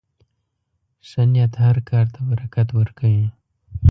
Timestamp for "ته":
2.13-2.19